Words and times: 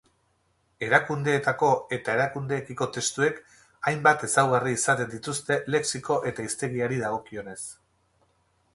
Erakundeetako 0.85 1.69
eta 1.97 2.15
erakundeekiko 2.19 2.89
testuek 2.97 3.39
hainbat 3.91 4.27
ezaugarri 4.31 4.77
izaten 4.79 5.15
dituzte 5.15 5.61
lexiko 5.77 6.21
edo 6.33 6.51
hiztegiari 6.51 7.03
dagokionez. 7.07 7.59